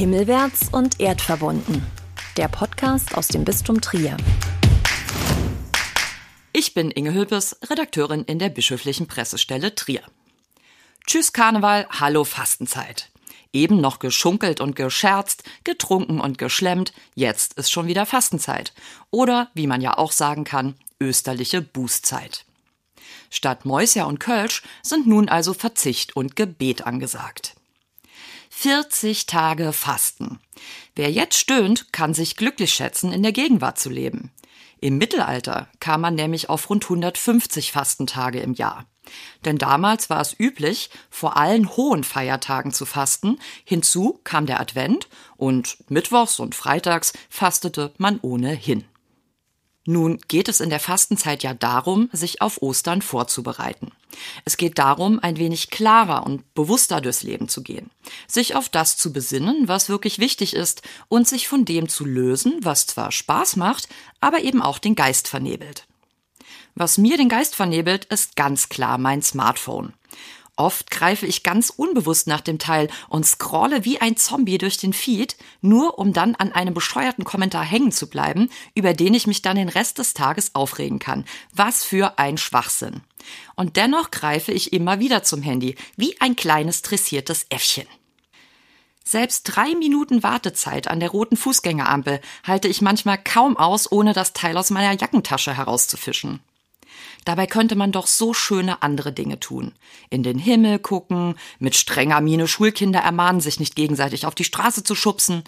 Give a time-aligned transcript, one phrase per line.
[0.00, 1.84] Himmelwärts und erdverbunden.
[2.38, 4.16] Der Podcast aus dem Bistum Trier.
[6.54, 10.00] Ich bin Inge Hülpes, Redakteurin in der bischöflichen Pressestelle Trier.
[11.06, 13.10] Tschüss Karneval, hallo Fastenzeit.
[13.52, 18.72] Eben noch geschunkelt und gescherzt, getrunken und geschlemmt, jetzt ist schon wieder Fastenzeit.
[19.10, 22.46] Oder, wie man ja auch sagen kann, österliche Bußzeit.
[23.28, 27.54] Statt Mäuser und Kölsch sind nun also Verzicht und Gebet angesagt.
[28.50, 30.38] 40 Tage Fasten.
[30.94, 34.30] Wer jetzt stöhnt, kann sich glücklich schätzen, in der Gegenwart zu leben.
[34.80, 38.86] Im Mittelalter kam man nämlich auf rund 150 Fastentage im Jahr.
[39.44, 43.38] Denn damals war es üblich, vor allen hohen Feiertagen zu fasten.
[43.64, 48.84] Hinzu kam der Advent und mittwochs und freitags fastete man ohnehin.
[49.86, 53.92] Nun geht es in der Fastenzeit ja darum, sich auf Ostern vorzubereiten.
[54.44, 57.90] Es geht darum, ein wenig klarer und bewusster durchs Leben zu gehen,
[58.26, 62.58] sich auf das zu besinnen, was wirklich wichtig ist, und sich von dem zu lösen,
[62.60, 63.88] was zwar Spaß macht,
[64.20, 65.86] aber eben auch den Geist vernebelt.
[66.74, 69.94] Was mir den Geist vernebelt, ist ganz klar mein Smartphone.
[70.60, 74.92] Oft greife ich ganz unbewusst nach dem Teil und scrolle wie ein Zombie durch den
[74.92, 79.40] Feed, nur um dann an einem bescheuerten Kommentar hängen zu bleiben, über den ich mich
[79.40, 81.24] dann den Rest des Tages aufregen kann.
[81.54, 83.00] Was für ein Schwachsinn.
[83.56, 87.86] Und dennoch greife ich immer wieder zum Handy, wie ein kleines dressiertes Äffchen.
[89.02, 94.34] Selbst drei Minuten Wartezeit an der roten Fußgängerampel halte ich manchmal kaum aus, ohne das
[94.34, 96.40] Teil aus meiner Jackentasche herauszufischen.
[97.24, 99.72] Dabei könnte man doch so schöne andere Dinge tun.
[100.08, 104.84] In den Himmel gucken, mit strenger Miene Schulkinder ermahnen, sich nicht gegenseitig auf die Straße
[104.84, 105.44] zu schubsen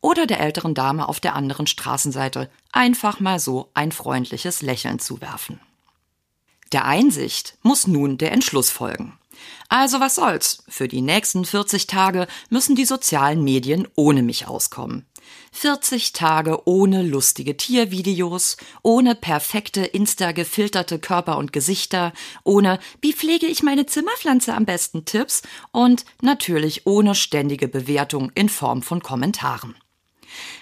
[0.00, 5.60] oder der älteren Dame auf der anderen Straßenseite einfach mal so ein freundliches Lächeln zuwerfen.
[6.72, 9.18] Der Einsicht muss nun der Entschluss folgen.
[9.68, 10.62] Also was soll's?
[10.68, 15.06] Für die nächsten 40 Tage müssen die sozialen Medien ohne mich auskommen.
[15.52, 22.12] 40 Tage ohne lustige Tiervideos, ohne perfekte Insta gefilterte Körper und Gesichter,
[22.44, 28.48] ohne wie pflege ich meine Zimmerpflanze am besten Tipps und natürlich ohne ständige Bewertung in
[28.48, 29.74] Form von Kommentaren.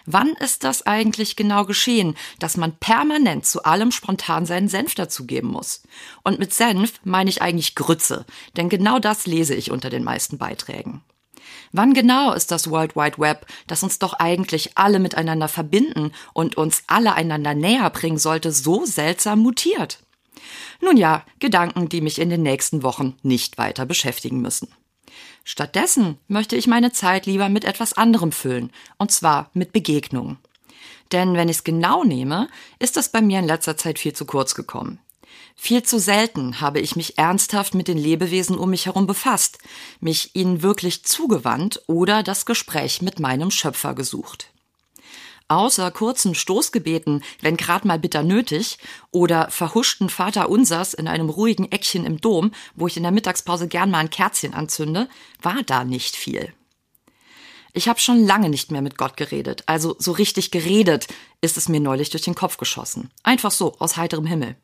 [0.06, 5.50] Wann ist das eigentlich genau geschehen, dass man permanent zu allem spontan seinen Senf dazugeben
[5.50, 5.82] muss?
[6.22, 8.25] Und mit Senf meine ich eigentlich Grütze,
[8.56, 11.03] denn genau das lese ich unter den meisten Beiträgen.
[11.72, 16.56] Wann genau ist das World Wide Web, das uns doch eigentlich alle miteinander verbinden und
[16.56, 20.00] uns alle einander näher bringen sollte, so seltsam mutiert?
[20.81, 24.69] Nun ja, Gedanken, die mich in den nächsten Wochen nicht weiter beschäftigen müssen.
[25.44, 30.38] Stattdessen möchte ich meine Zeit lieber mit etwas anderem füllen, und zwar mit Begegnungen.
[31.12, 32.48] Denn wenn ich es genau nehme,
[32.78, 35.00] ist das bei mir in letzter Zeit viel zu kurz gekommen.
[35.56, 39.59] Viel zu selten habe ich mich ernsthaft mit den Lebewesen um mich herum befasst,
[40.00, 44.50] mich ihnen wirklich zugewandt oder das Gespräch mit meinem Schöpfer gesucht.
[45.49, 48.78] Außer kurzen Stoßgebeten, wenn grad mal bitter nötig,
[49.11, 53.91] oder verhuschten Vaterunsers in einem ruhigen Eckchen im Dom, wo ich in der Mittagspause gern
[53.91, 55.09] mal ein Kerzchen anzünde,
[55.41, 56.53] war da nicht viel.
[57.72, 61.09] Ich habe schon lange nicht mehr mit Gott geredet, also so richtig geredet
[61.41, 63.10] ist es mir neulich durch den Kopf geschossen.
[63.22, 64.56] Einfach so, aus heiterem Himmel.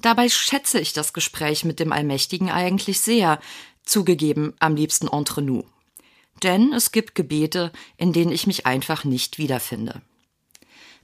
[0.00, 3.40] Dabei schätze ich das Gespräch mit dem Allmächtigen eigentlich sehr,
[3.84, 5.64] zugegeben am liebsten entre nous.
[6.42, 10.02] Denn es gibt Gebete, in denen ich mich einfach nicht wiederfinde.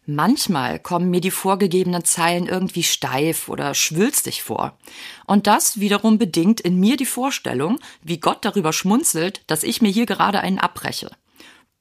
[0.06, 4.76] Manchmal kommen mir die vorgegebenen Zeilen irgendwie steif oder schwülstig vor.
[5.26, 9.90] Und das wiederum bedingt in mir die Vorstellung, wie Gott darüber schmunzelt, dass ich mir
[9.90, 11.10] hier gerade einen abbreche.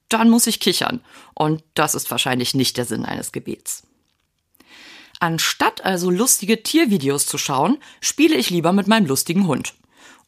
[0.09, 1.01] Dann muss ich kichern.
[1.33, 3.83] Und das ist wahrscheinlich nicht der Sinn eines Gebets.
[5.19, 9.73] Anstatt also lustige Tiervideos zu schauen, spiele ich lieber mit meinem lustigen Hund.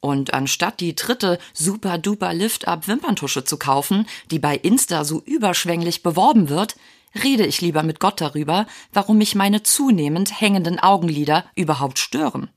[0.01, 6.03] Und anstatt die dritte super duper Lift-Up Wimperntusche zu kaufen, die bei Insta so überschwänglich
[6.03, 6.75] beworben wird,
[7.23, 12.49] rede ich lieber mit Gott darüber, warum mich meine zunehmend hängenden Augenlider überhaupt stören.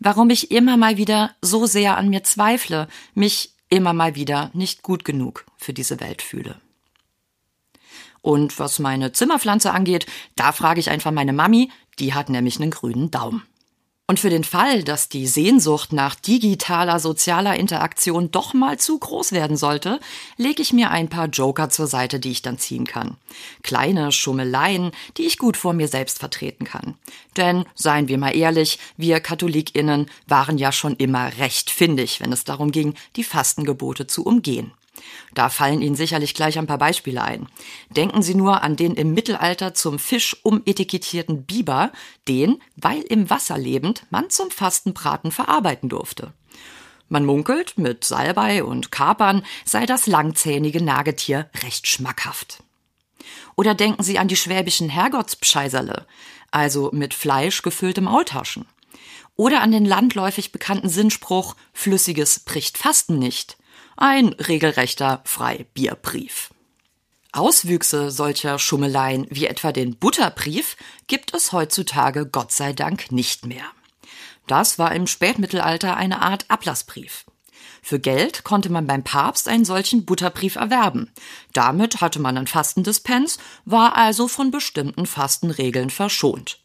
[0.00, 4.82] Warum ich immer mal wieder so sehr an mir zweifle, mich immer mal wieder nicht
[4.82, 6.60] gut genug für diese Welt fühle.
[8.22, 10.06] Und was meine Zimmerpflanze angeht,
[10.36, 13.42] da frage ich einfach meine Mami, die hat nämlich einen grünen Daumen.
[14.10, 19.32] Und für den Fall, dass die Sehnsucht nach digitaler sozialer Interaktion doch mal zu groß
[19.32, 20.00] werden sollte,
[20.38, 23.18] lege ich mir ein paar Joker zur Seite, die ich dann ziehen kann.
[23.62, 26.94] Kleine Schummeleien, die ich gut vor mir selbst vertreten kann.
[27.36, 32.44] Denn, seien wir mal ehrlich, wir KatholikInnen waren ja schon immer recht findig, wenn es
[32.44, 34.72] darum ging, die Fastengebote zu umgehen.
[35.34, 37.48] Da fallen Ihnen sicherlich gleich ein paar Beispiele ein.
[37.90, 41.92] Denken Sie nur an den im Mittelalter zum Fisch umetikettierten Biber,
[42.26, 46.32] den, weil im Wasser lebend, man zum Fastenbraten verarbeiten durfte.
[47.08, 52.62] Man munkelt, mit Salbei und Kapern sei das langzähnige Nagetier recht schmackhaft.
[53.56, 56.06] Oder denken Sie an die schwäbischen Herrgottspscheiserle,
[56.50, 58.66] also mit Fleisch gefüllte Maultaschen.
[59.36, 63.56] Oder an den landläufig bekannten Sinnspruch Flüssiges bricht Fasten nicht.
[64.00, 66.50] Ein regelrechter Freibierbrief.
[67.32, 70.76] Auswüchse solcher Schummeleien wie etwa den Butterbrief
[71.08, 73.64] gibt es heutzutage Gott sei Dank nicht mehr.
[74.46, 77.24] Das war im Spätmittelalter eine Art Ablassbrief.
[77.82, 81.10] Für Geld konnte man beim Papst einen solchen Butterbrief erwerben.
[81.52, 86.60] Damit hatte man ein Fastendispens, war also von bestimmten Fastenregeln verschont.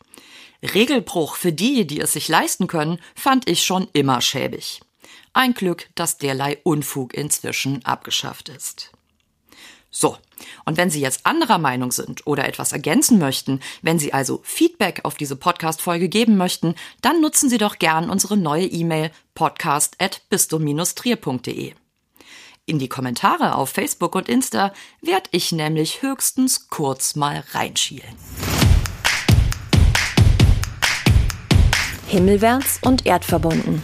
[0.62, 4.82] Regelbruch für die, die es sich leisten können, fand ich schon immer schäbig.
[5.34, 8.92] Ein Glück, dass derlei Unfug inzwischen abgeschafft ist.
[9.90, 10.18] So,
[10.66, 15.02] und wenn Sie jetzt anderer Meinung sind oder etwas ergänzen möchten, wenn Sie also Feedback
[15.04, 21.74] auf diese Podcast-Folge geben möchten, dann nutzen Sie doch gern unsere neue E-Mail podcast.bistum-trier.de.
[22.66, 28.16] In die Kommentare auf Facebook und Insta werde ich nämlich höchstens kurz mal reinschielen.
[32.08, 33.84] Himmelwärts und erdverbunden.